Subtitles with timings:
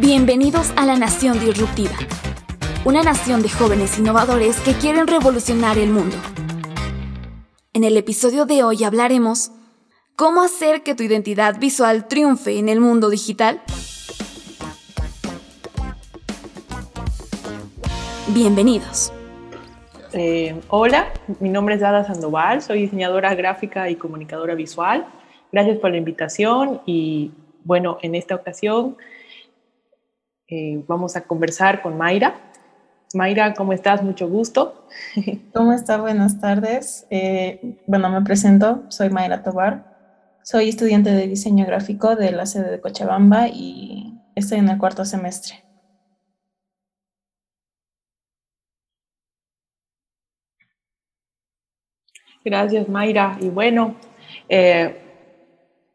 [0.00, 1.96] Bienvenidos a la Nación Disruptiva,
[2.84, 6.14] una nación de jóvenes innovadores que quieren revolucionar el mundo.
[7.72, 9.50] En el episodio de hoy hablaremos
[10.14, 13.60] cómo hacer que tu identidad visual triunfe en el mundo digital.
[18.28, 19.12] Bienvenidos.
[20.12, 25.08] Eh, hola, mi nombre es Ada Sandoval, soy diseñadora gráfica y comunicadora visual.
[25.50, 27.32] Gracias por la invitación y
[27.64, 28.96] bueno, en esta ocasión
[30.48, 32.34] eh, vamos a conversar con Mayra.
[33.14, 34.02] Mayra, ¿cómo estás?
[34.02, 34.86] Mucho gusto.
[35.54, 35.98] ¿Cómo está?
[35.98, 37.06] Buenas tardes.
[37.10, 39.96] Eh, bueno, me presento, soy Mayra Tobar.
[40.42, 45.04] Soy estudiante de diseño gráfico de la sede de Cochabamba y estoy en el cuarto
[45.04, 45.62] semestre.
[52.42, 53.36] Gracias, Mayra.
[53.40, 53.96] Y bueno,
[54.48, 55.07] eh,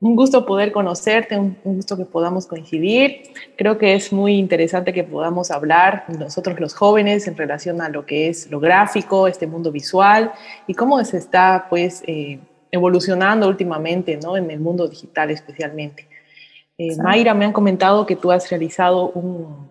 [0.03, 3.23] un gusto poder conocerte, un, gusto que podamos coincidir.
[3.55, 8.05] Creo que es muy interesante que podamos hablar nosotros los jóvenes en relación a lo
[8.05, 10.33] que es lo gráfico, este mundo visual
[10.67, 12.37] y cómo se está pues eh,
[12.69, 14.35] evolucionando últimamente ¿no?
[14.35, 16.09] en el mundo digital especialmente.
[16.77, 19.69] Eh, Mayra, me han comentado que tú has realizado un,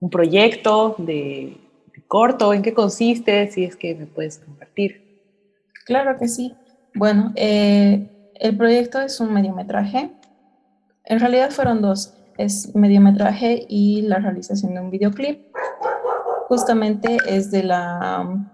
[0.00, 1.56] un proyecto de,
[1.94, 2.52] de corto.
[2.52, 3.50] ¿En qué consiste?
[3.50, 5.22] Si es que me puedes compartir.
[5.86, 6.52] Claro que sí.
[6.94, 8.06] Bueno, eh,
[8.40, 10.12] el proyecto es un mediometraje.
[11.04, 12.14] En realidad fueron dos.
[12.36, 15.46] Es mediometraje y la realización de un videoclip.
[16.48, 18.48] Justamente es de la um,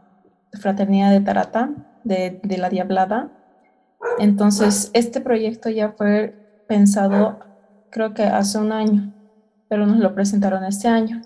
[0.60, 1.70] Fraternidad de Tarata,
[2.04, 3.30] de, la Diablada.
[4.18, 6.34] Entonces, este proyecto ya fue
[6.68, 7.38] pensado,
[7.90, 9.12] creo que hace un año,
[9.68, 11.22] pero nos lo presentaron este año.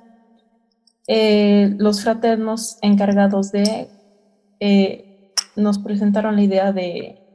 [1.09, 3.89] Eh, los fraternos encargados de,
[4.61, 7.26] eh, nos presentaron la idea de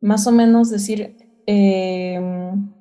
[0.00, 2.72] más o menos decir, em,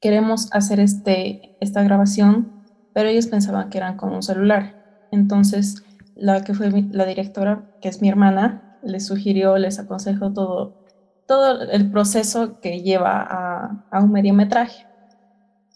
[0.00, 5.06] queremos hacer este, esta grabación, pero ellos pensaban que eran con un celular.
[5.10, 5.82] Entonces,
[6.14, 10.84] la que fue la directora, que es mi hermana, les sugirió, les aconsejó todo,
[11.26, 14.86] todo el proceso que lleva a, a un mediometraje.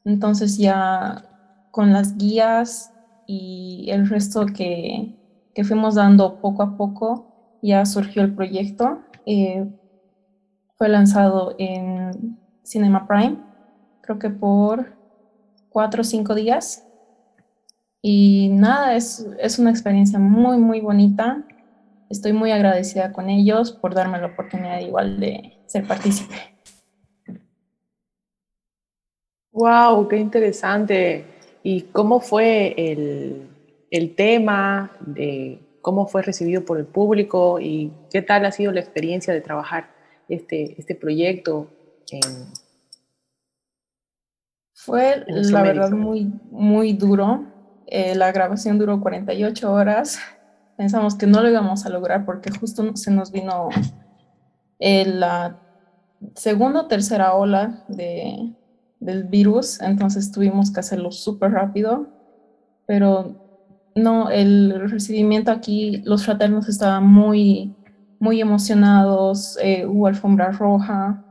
[0.05, 1.25] Entonces ya
[1.71, 2.93] con las guías
[3.27, 5.17] y el resto que,
[5.55, 9.01] que fuimos dando poco a poco, ya surgió el proyecto.
[9.27, 9.67] Eh,
[10.83, 13.37] fue lanzado en Cinema Prime,
[14.01, 14.97] creo que por
[15.69, 16.85] cuatro o cinco días.
[18.03, 21.47] Y nada, es, es una experiencia muy, muy bonita.
[22.11, 26.35] Estoy muy agradecida con ellos por darme la oportunidad igual de ser partícipe.
[29.53, 30.09] ¡Wow!
[30.09, 31.25] ¡Qué interesante!
[31.63, 33.51] ¿Y cómo fue el,
[33.89, 34.91] el tema?
[34.99, 37.61] De, ¿Cómo fue recibido por el público?
[37.61, 40.02] ¿Y qué tal ha sido la experiencia de trabajar
[40.35, 41.69] este, este proyecto?
[44.75, 47.45] Fue, la verdad, muy, muy duro.
[47.87, 50.19] Eh, la grabación duró 48 horas.
[50.77, 53.69] Pensamos que no lo íbamos a lograr porque justo se nos vino
[54.79, 55.61] eh, la
[56.35, 58.53] segunda o tercera ola de,
[59.03, 62.07] del virus, entonces tuvimos que hacerlo súper rápido,
[62.87, 63.35] pero
[63.95, 67.75] no, el recibimiento aquí, los fraternos estaban muy,
[68.23, 71.25] muy emocionados, eh, hubo alfombra roja,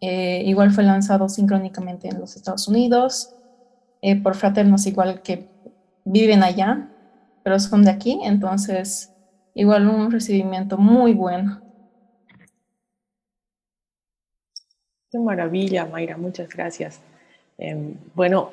[0.00, 3.34] eh, igual fue lanzado sincrónicamente en los Estados Unidos,
[4.00, 5.48] eh, por fraternos igual que
[6.04, 6.88] viven allá,
[7.42, 9.12] pero son de aquí, entonces
[9.54, 11.60] igual un recibimiento muy bueno.
[15.10, 17.00] Qué maravilla, Mayra, muchas gracias.
[17.58, 18.52] Em, bueno,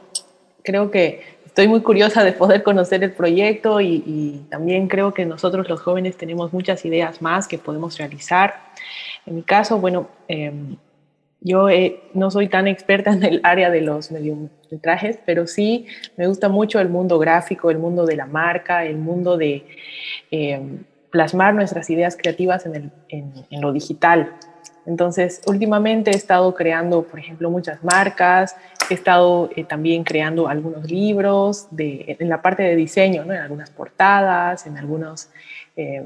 [0.63, 5.67] creo que estoy muy curiosa de poder conocer el proyecto y, también creo que nosotros
[5.67, 8.55] los jóvenes tenemos muchas ideas más que podemos realizar.
[9.25, 10.77] En mi caso, bueno, em,
[11.41, 11.67] yo
[12.13, 16.79] no soy tan experta en el área de los mediometrajes, pero sí me gusta mucho
[16.79, 19.65] el mundo gráfico, el mundo de la marca, el mundo de
[20.31, 24.33] em, plasmar nuestras ideas creativas en, en lo digital.
[24.85, 28.55] Entonces, últimamente he estado creando, por ejemplo, muchas marcas,
[28.91, 33.33] he estado eh, también creando algunos libros de, en la parte de diseño, ¿no?
[33.33, 35.29] en algunas portadas, en algunos
[35.75, 36.03] eh,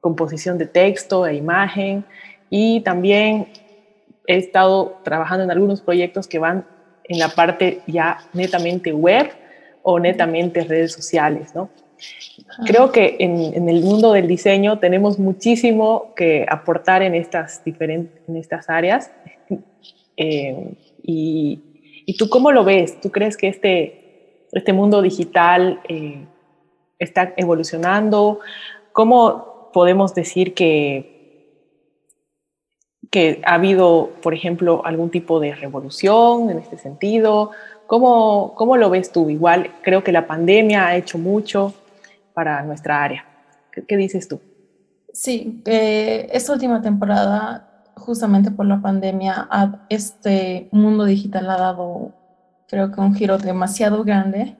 [0.00, 2.04] composición de texto e imagen,
[2.50, 3.48] y también
[4.26, 6.66] he estado trabajando en algunos proyectos que van
[7.04, 9.30] en la parte ya netamente web
[9.82, 11.70] o netamente redes sociales, ¿no?
[12.66, 18.36] Creo que en, el mundo del diseño tenemos muchísimo que aportar en estas, diferentes, en
[18.36, 19.10] estas áreas.
[20.16, 21.71] Eh, y,
[22.06, 23.00] y, tú cómo lo ves?
[23.00, 26.26] ¿Tú crees que este, este mundo digital eh,
[26.98, 28.40] está evolucionando?
[28.92, 31.12] ¿Cómo podemos decir que,
[33.10, 37.50] que ha habido, por ejemplo, algún tipo de revolución en este sentido.
[37.86, 39.28] ¿Cómo, cómo lo ves tú?
[39.28, 41.74] Igual creo que la pandemia ha hecho mucho
[42.32, 43.26] para nuestra área.
[43.86, 44.40] ¿Qué, dices tú?
[45.12, 47.71] Sí, eh, esta última temporada,
[48.02, 49.48] justamente por la pandemia,
[49.88, 52.12] este mundo digital ha dado,
[52.68, 54.56] creo que un giro demasiado grande,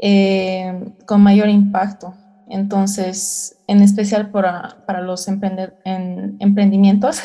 [0.00, 2.14] eh, con mayor impacto.
[2.48, 7.22] Entonces, en especial para, para los en, emprendimientos,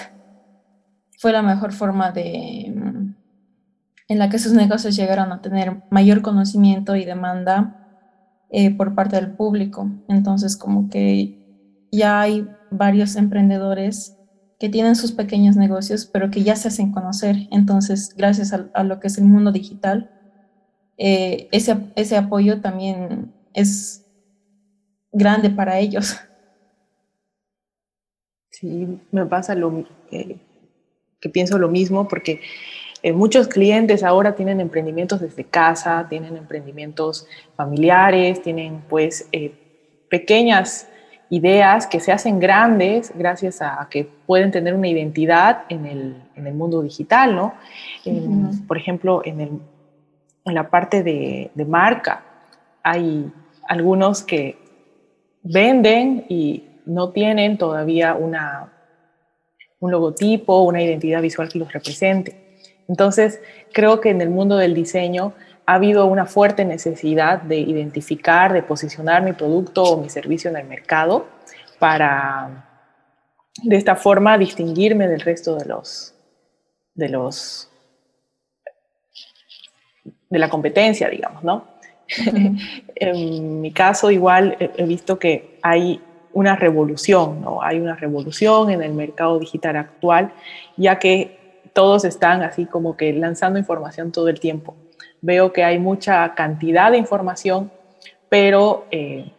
[1.19, 3.15] fue la mejor forma de, mm,
[4.09, 7.81] en la que sus negocios llegaron a tener mayor conocimiento y demanda
[8.50, 9.89] eh, por parte del público.
[10.07, 11.41] Entonces, como que
[11.91, 14.14] ya hay varios emprendedores
[14.65, 17.35] que tienen sus pequeños negocios, pero que ya se hacen conocer.
[17.51, 20.09] Entonces, gracias a, lo que es el mundo digital,
[20.97, 24.03] eh, ese, ese apoyo también es
[25.12, 26.17] grande para ellos.
[28.50, 32.39] Sí, me pasa lo que pienso lo mismo porque
[33.03, 37.27] eh, muchos clientes ahora tienen emprendimientos desde casa, tienen emprendimientos
[37.57, 39.51] familiares, tienen pues eh,
[40.09, 40.88] pequeñas
[41.30, 46.48] ideas que se hacen grandes gracias a que pueden tener una identidad en el, en
[46.48, 47.54] el mundo digital, ¿no?
[48.68, 49.50] Por ejemplo, en, el,
[50.45, 52.24] en la parte de, de marca
[52.83, 53.31] hay
[53.68, 54.57] algunos que
[55.42, 58.72] venden y no tienen todavía una,
[59.80, 62.60] un logotipo, una identidad visual que los represente.
[62.88, 63.42] Entonces,
[63.74, 65.33] creo que en el mundo del diseño
[65.65, 70.57] ha habido una fuerte necesidad de identificar, de posicionar mi producto o mi servicio en
[70.57, 71.27] el mercado
[71.79, 72.83] para,
[73.63, 76.13] de esta forma, distinguirme del resto de los,
[76.94, 77.69] de los,
[80.29, 81.67] de la competencia, digamos, ¿no?
[82.95, 86.00] en mi caso, igual he visto que hay
[86.33, 87.63] una revolución, ¿no?
[87.63, 90.33] Hay una revolución en el mercado digital actual,
[90.77, 94.75] ya que todos están así como que lanzando información todo el tiempo.
[95.25, 97.72] Veo que hay mucha cantidad de información,
[98.30, 99.31] pero eh,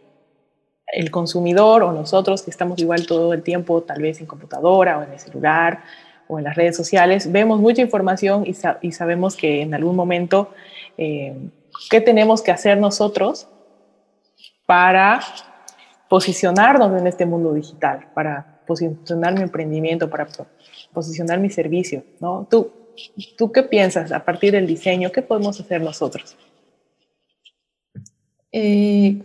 [0.89, 5.05] el consumidor o nosotros que estamos igual todo el tiempo, tal vez en computadora o
[5.05, 5.85] en el celular
[6.27, 10.51] o en las redes sociales, vemos mucha información y, sabemos que en algún momento
[10.99, 11.37] eh,
[11.89, 13.47] qué tenemos que hacer nosotros
[14.67, 15.21] para
[16.09, 20.27] posicionarnos en este mundo digital, para posicionar mi emprendimiento, para
[20.93, 22.45] posicionar mi servicio, ¿no?
[22.51, 22.73] ¿Tú,
[23.37, 25.13] ¿Tú qué piensas a partir del diseño?
[25.13, 26.37] ¿Qué podemos hacer nosotros?
[28.53, 29.23] Eh,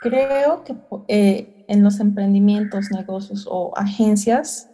[0.00, 0.74] creo que
[1.08, 4.70] eh, en los emprendimientos, negocios o agencias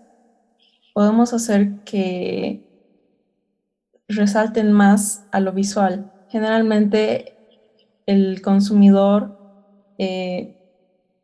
[0.93, 2.63] podemos hacer que
[4.09, 6.13] resalten más a lo visual.
[6.29, 7.37] Generalmente
[8.07, 9.39] el consumidor
[10.03, 10.57] eh,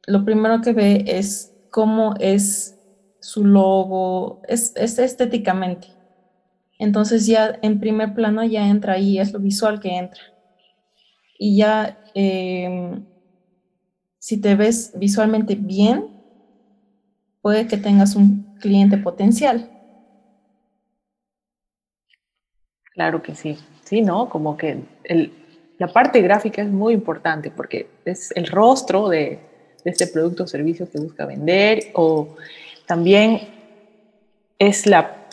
[0.07, 2.79] lo primero que ve es cómo es
[3.21, 5.89] su logo, es, estéticamente.
[6.79, 10.21] Entonces ya en primer plano ya entra ahí, es lo visual que entra.
[11.39, 13.05] Y ya em,
[14.19, 16.09] si te ves visualmente bien,
[17.41, 19.71] puede que tengas un cliente potencial.
[22.95, 24.29] Claro que sí, sí, ¿no?
[24.29, 24.83] Como que
[25.79, 29.39] la parte gráfica es muy importante porque es el rostro de,
[29.85, 32.35] este producto o servicio que busca vender o
[32.87, 33.41] también
[34.59, 35.26] es, la,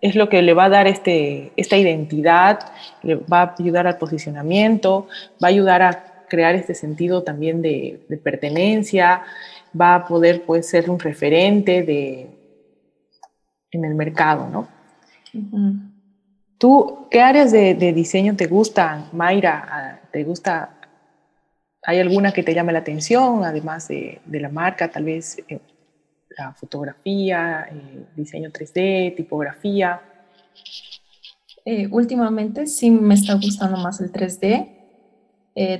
[0.00, 2.60] es lo que le va a dar este, esta identidad,
[3.02, 5.08] le va a ayudar al posicionamiento,
[5.42, 9.22] va a ayudar a crear este sentido también de, pertenencia,
[9.78, 12.28] va a poder pues, ser un referente de,
[13.70, 14.68] en el mercado, ¿no?
[16.58, 19.66] ¿Tú qué áreas de, diseño te gustan, Mayra?
[19.70, 20.74] Ah, ¿Te gusta?
[21.84, 25.60] ¿Hay alguna que te llame la atención, además de, la marca, tal vez eh,
[26.36, 30.00] la fotografía, eh, diseño 3D, tipografía?
[31.64, 34.74] Eh, últimamente sí me está gustando más el 3D.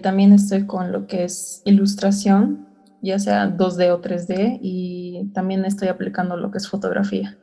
[0.03, 2.67] también estoy con lo que es ilustración,
[3.01, 7.39] ya sea 2D o 3D, y también estoy aplicando lo que es fotografía.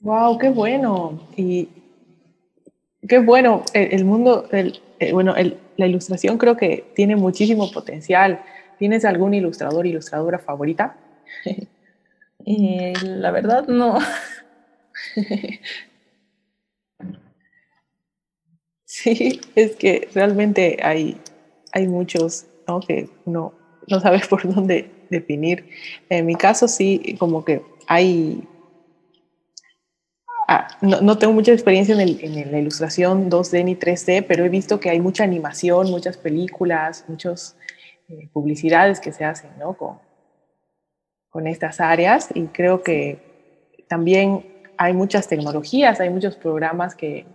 [0.00, 1.20] Wow, qué bueno.
[1.36, 1.68] Y
[3.08, 3.64] qué bueno.
[3.74, 5.34] El, mundo, el, eh, bueno,
[5.76, 8.42] la ilustración creo que tiene muchísimo potencial.
[8.78, 10.96] ¿Tienes algún ilustrador, ilustradora favorita?
[12.46, 13.98] Eh, la verdad, no.
[18.86, 21.20] sí, es que realmente hay,
[21.72, 22.80] hay muchos ¿no?
[22.80, 23.52] que uno
[23.86, 25.68] no sabe por dónde definir.
[26.08, 28.42] En mi caso, sí, como que hay
[30.50, 34.88] Ah, no, tengo mucha experiencia en, la ilustración 2D ni 3D, pero he visto que
[34.88, 37.54] hay mucha animación, muchas películas, muchas
[38.08, 39.74] eh, publicidades que se hacen ¿no?
[39.74, 39.98] con,
[41.28, 47.26] con estas áreas y creo que también hay muchas tecnologías, hay muchos programas que,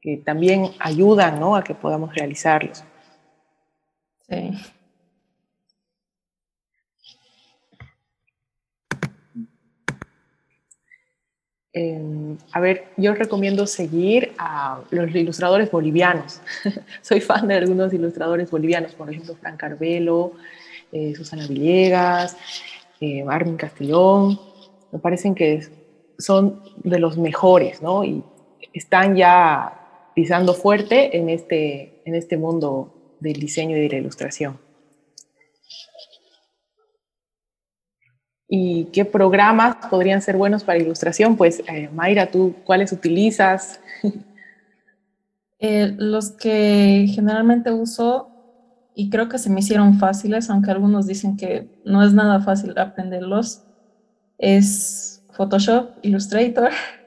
[0.00, 1.56] que también ayudan ¿no?
[1.56, 2.84] a que podamos realizarlos.
[4.28, 4.52] Sí.
[11.72, 16.40] Em, a ver, yo recomiendo seguir a los ilustradores bolivianos.
[17.02, 20.32] Soy fan de algunos ilustradores bolivianos, por ejemplo, Fran Carvelo,
[20.90, 22.36] eh, Susana Villegas,
[23.00, 24.40] eh, Armin Castellón.
[24.90, 25.62] Me parecen que
[26.18, 28.04] son de los mejores, ¿no?
[28.04, 28.24] Y
[28.72, 34.58] están ya pisando fuerte en este, en este mundo del diseño y de la ilustración.
[38.52, 41.36] ¿Y qué programas podrían ser buenos para ilustración?
[41.36, 43.80] Pues, eh, Mayra, ¿tú cuáles utilizas?
[45.62, 48.30] Eh, los que generalmente uso
[48.94, 52.78] y creo que se me hicieron fáciles, aunque algunos dicen que no es nada fácil
[52.78, 53.62] aprenderlos,
[54.38, 56.70] es Photoshop, Illustrator,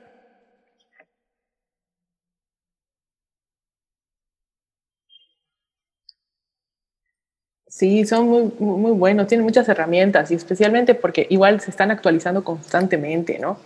[7.76, 12.44] Sí, son muy, muy buenos, tienen muchas herramientas y especialmente porque igual se están actualizando
[12.44, 13.58] constantemente, ¿no?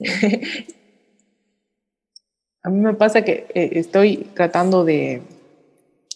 [2.64, 5.22] A mí me pasa que eh, estoy tratando de,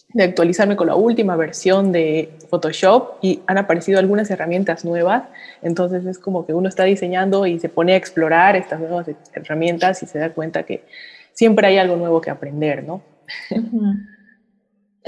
[0.09, 5.23] de, actualizarme con la última versión de Photoshop y han aparecido algunas herramientas nuevas,
[5.61, 10.03] entonces es como que uno está diseñando y se pone a explorar estas nuevas herramientas
[10.03, 10.83] y se da cuenta que
[11.31, 13.01] siempre hay algo nuevo que aprender, ¿no?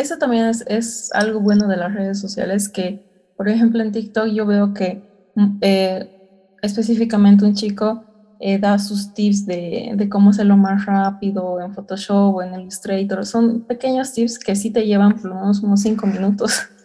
[0.02, 3.04] Eso también es, algo bueno de las redes sociales que,
[3.36, 5.04] por ejemplo, en TikTok yo veo que
[5.36, 6.10] mm, eh,
[6.64, 8.04] específicamente un chico
[8.40, 13.28] eh, da sus tips de, de, cómo hacerlo más rápido en Photoshop o en Illustrator.
[13.28, 16.64] Son pequeños tips que sí te llevan por lo menos unos cinco minutos.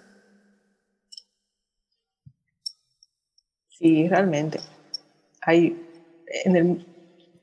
[3.79, 4.59] Sí, realmente.
[5.43, 5.77] Hay
[6.45, 6.87] en el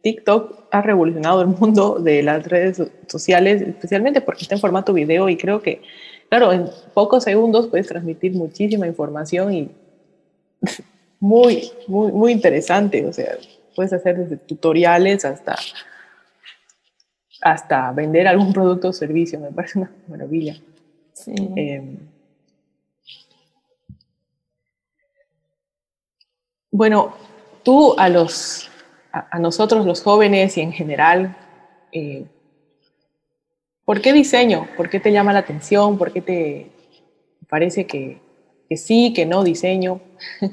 [0.03, 5.29] TikTok ha revolucionado el mundo de las redes sociales, especialmente porque está en formato video
[5.29, 5.81] y creo que,
[6.27, 9.72] claro, en pocos segundos puedes transmitir muchísima información y
[11.22, 13.05] muy, muy, muy interesante.
[13.05, 13.38] O sea,
[13.77, 15.55] puedes hacer desde tutoriales hasta,
[17.41, 19.39] hasta vender algún producto o servicio.
[19.39, 20.57] Me parece una maravilla.
[21.13, 21.33] Sí.
[21.55, 21.98] Em,
[26.72, 27.13] bueno,
[27.63, 28.69] tú a los
[29.13, 31.38] a, nosotros los jóvenes y en general,
[31.91, 32.25] eh,
[33.86, 34.67] ¿por qué diseño?
[34.75, 35.98] ¿Por qué te llama la atención?
[35.98, 36.72] ¿Por qué te
[37.48, 38.20] parece que,
[38.75, 40.01] sí, que no diseño?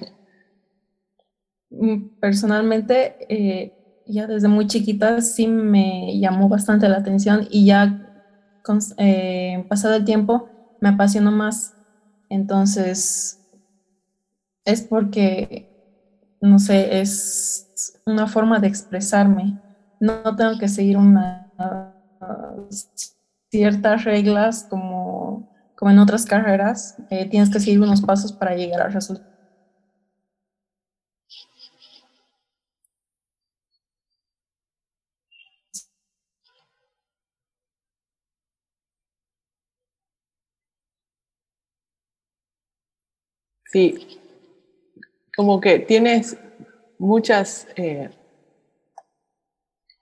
[1.73, 3.73] Mm, personalmente, eh,
[4.05, 8.11] ya desde muy chiquita sí me llamó bastante la atención y ya
[8.64, 10.49] con, eh, pasado el tiempo
[10.81, 11.75] me apasionó más.
[12.29, 13.38] Entonces,
[14.64, 15.69] es porque,
[16.40, 17.69] no sé, es
[18.06, 19.58] una forma de expresarme.
[19.99, 21.50] No tengo que seguir una,
[23.50, 26.94] ciertas reglas como, como en otras carreras.
[27.10, 29.28] Eh, tienes que seguir unos pasos para llegar al resultado.
[43.72, 44.20] Sí,
[45.37, 46.37] como que tienes
[47.00, 48.11] muchas, eh,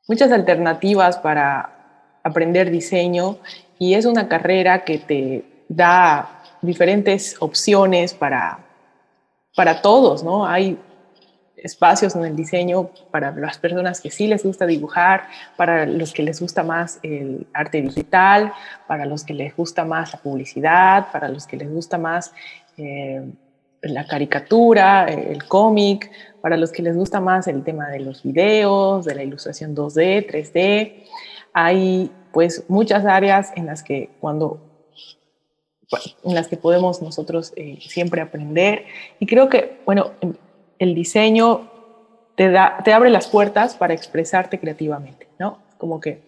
[0.08, 3.38] muchas alternativas para aprender diseño
[3.78, 8.58] y es una carrera que te da diferentes opciones para,
[9.54, 10.44] para todos, ¿no?
[10.44, 10.76] Hay
[11.56, 16.24] espacios en el diseño para las personas que sí les gusta dibujar, para los que
[16.24, 18.52] les gusta más el arte digital,
[18.88, 22.32] para los que les gusta más la publicidad, para los que les gusta más
[22.76, 23.22] eh,
[23.82, 29.04] la caricatura, el cómic, para los que les gusta más el tema de los videos,
[29.04, 31.04] de la ilustración 2D, 3D.
[31.52, 34.60] Hay pues muchas áreas en las que cuando
[36.22, 38.84] en las que podemos nosotros eh, siempre aprender
[39.18, 40.10] y creo que bueno
[40.78, 41.70] el diseño
[42.34, 46.20] te da te abre las puertas para expresarte creativamente no como que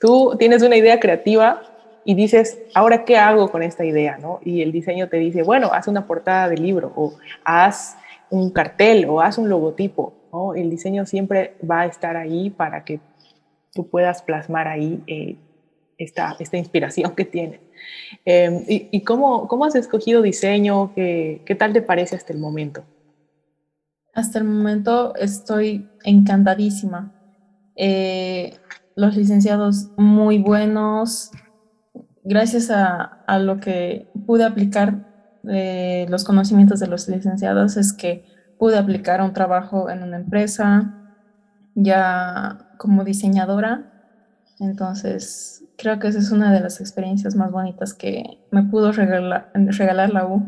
[0.00, 1.62] tú tienes una idea creativa
[2.06, 4.38] y dices, ahora qué hago con esta idea, ¿no?
[4.44, 7.96] Y el diseño te dice, bueno, haz una portada de libro o haz
[8.30, 10.54] un cartel o haz un logotipo, ¿no?
[10.54, 13.00] El diseño siempre va a estar ahí para que
[13.74, 15.36] tú puedas plasmar ahí eh,
[15.98, 17.58] esta, esta, inspiración que tienes.
[18.24, 20.94] Em, ¿Y, cómo, cómo, has escogido diseño?
[20.94, 22.84] ¿Qué, ¿Qué tal te parece hasta el momento?
[24.14, 27.12] Hasta el momento estoy encantadísima.
[27.74, 28.54] Eh,
[28.94, 31.32] los licenciados muy buenos,
[32.26, 34.98] gracias a, lo que pude aplicar
[35.42, 38.24] los conocimientos de los licenciados es que
[38.58, 40.92] pude aplicar un trabajo en una empresa
[41.74, 43.84] ya como diseñadora.
[44.58, 49.50] Entonces, creo que esa es una de las experiencias más bonitas que me pudo regalar,
[49.54, 50.42] regalar la U.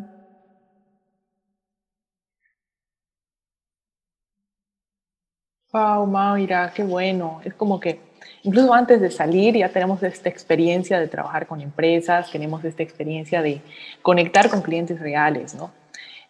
[5.72, 7.40] Wow, Maura, qué bueno.
[7.44, 8.07] Es como que
[8.42, 13.42] incluso antes de salir ya tenemos esta experiencia de trabajar con empresas, tenemos esta experiencia
[13.42, 13.60] de
[14.02, 15.72] conectar con clientes reales, ¿no?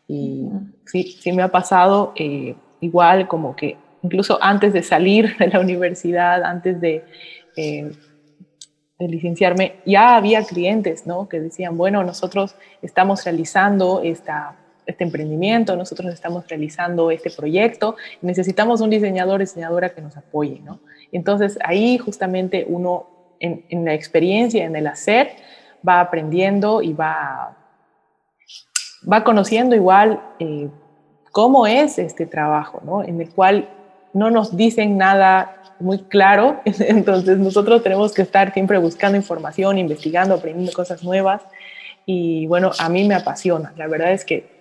[0.06, 0.48] Y
[0.86, 5.60] sí, sí me ha pasado eh, igual como que incluso antes de salir de la
[5.60, 7.04] universidad, antes de,
[7.56, 7.92] eh,
[8.98, 11.28] de licenciarme, ya había clientes, ¿no?
[11.28, 14.56] Que decían, bueno, nosotros estamos realizando esta
[14.88, 20.80] este emprendimiento, nosotros estamos realizando este proyecto, necesitamos un diseñador, diseñadora que nos apoye, ¿no?
[21.12, 23.06] Entonces ahí justamente uno
[23.38, 25.30] en, la experiencia, en el hacer,
[25.86, 27.56] va aprendiendo y va,
[29.10, 30.68] va conociendo igual eh,
[31.32, 33.04] cómo es este trabajo, ¿no?
[33.04, 33.68] En el cual
[34.14, 40.34] no nos dicen nada muy claro, entonces nosotros tenemos que estar siempre buscando información, investigando,
[40.34, 41.42] aprendiendo cosas nuevas
[42.06, 43.74] y bueno, a mí me apasiona.
[43.76, 44.57] La verdad es que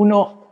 [0.00, 0.46] uno,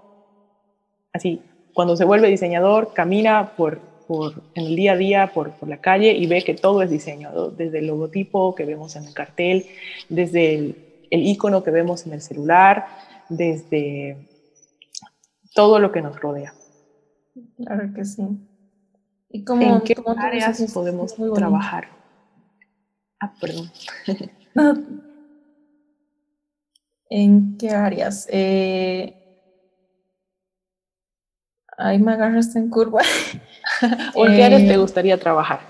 [1.15, 1.41] así,
[1.73, 5.79] cuando se vuelve diseñador, camina por, por, en el día a día por, por, la
[5.79, 9.65] calle y ve que todo es diseño, desde el logotipo que vemos en el cartel,
[10.11, 12.89] desde el, el icono que vemos en el celular,
[13.31, 14.19] desde
[15.55, 16.53] todo lo que nos rodea.
[17.57, 18.23] Claro que sí.
[19.31, 21.89] ¿Y cómo, ¿En qué áreas podemos trabajar?
[23.19, 23.71] Ah, perdón.
[27.11, 28.29] ¿En qué áreas?
[28.31, 29.18] Eh,
[31.79, 33.03] Ahí me agarraste en curva.
[34.15, 35.61] ¿O en qué áreas te eh, gustaría trabajar?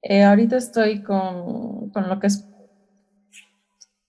[0.00, 2.44] Eh, ahorita estoy con, con, lo que es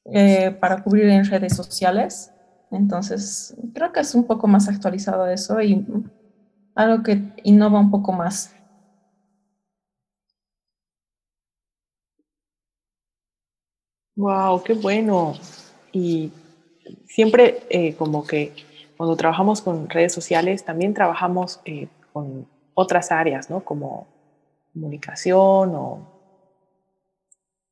[0.05, 2.31] eh, para cubrir en redes sociales.
[2.71, 5.85] Entonces, creo que es un poco más actualizado eso y
[6.75, 8.55] algo que innova un poco más.
[14.15, 15.33] Wow, qué bueno.
[15.91, 16.31] Y
[17.05, 18.53] siempre como que
[19.03, 23.59] cuando trabajamos con redes sociales, también trabajamos eh, con otras áreas, ¿no?
[23.59, 24.07] Como
[24.71, 26.07] comunicación o,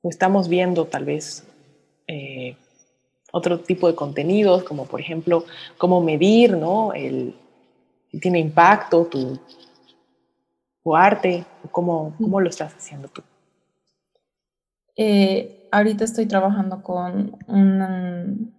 [0.04, 1.48] estamos viendo tal vez
[2.06, 2.58] eh,
[3.32, 5.46] otro tipo de contenidos, como por ejemplo,
[5.78, 6.92] cómo medir, ¿no?
[6.92, 9.40] Si tiene impacto tu,
[10.94, 13.24] arte, cómo, cómo lo estás haciendo tú.
[14.98, 18.54] Eh, ahorita estoy trabajando con, un,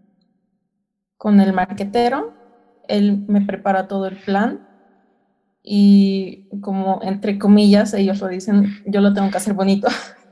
[1.19, 2.41] con el marquetero
[2.89, 4.69] él me prepara todo el plan
[5.63, 9.89] y como entre comillas ellos lo dicen, yo lo tengo que hacer bonito.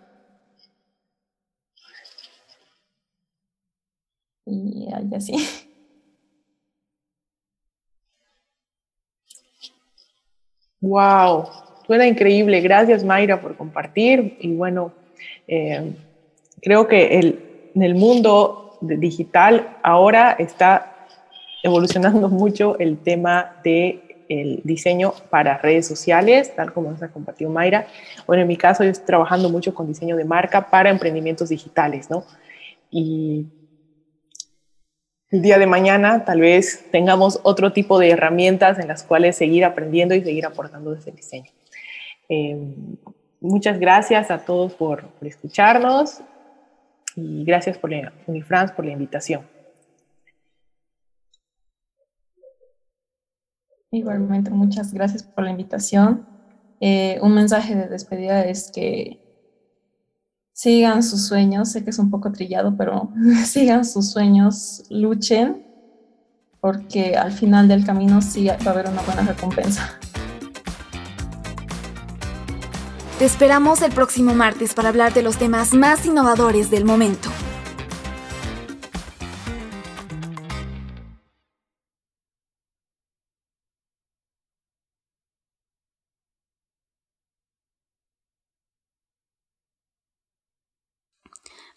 [4.47, 5.35] y así.
[10.81, 11.47] Wow,
[11.87, 12.61] suena increíble.
[12.61, 14.39] Gracias Mayra por compartir.
[14.41, 14.93] Y bueno,
[15.47, 15.95] eh,
[16.63, 21.00] creo que el, en el mundo digital ahora está
[21.63, 27.51] evolucionando mucho el tema de el diseño para redes sociales, tal como nos ha compartido
[27.51, 27.89] Mayra.
[28.29, 32.09] Bueno, en mi caso yo estoy trabajando mucho con diseño de marca para emprendimientos digitales,
[32.09, 32.25] ¿no?
[32.93, 33.47] Y
[35.31, 39.65] el día de mañana tal vez tengamos otro tipo de herramientas en las cuales seguir
[39.65, 41.51] aprendiendo y seguir aportando desde el diseño.
[42.29, 42.57] Eh,
[43.41, 46.21] muchas gracias a todos por, por escucharnos
[47.17, 49.43] y gracias por la, Unifrance por la invitación.
[53.93, 56.27] Igualmente, muchas gracias por la invitación.
[56.81, 59.21] Eh, un mensaje de despedida es que
[60.53, 63.11] sigan sus sueños, sé que es un poco trillado, pero
[63.45, 65.67] sigan sus sueños, luchen,
[66.61, 69.99] porque al final del camino sí va a haber una buena recompensa.
[73.19, 77.29] Te esperamos el próximo martes para hablar de los temas más innovadores del momento.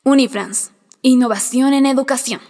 [0.06, 2.42] Unifrance, innovación en educación.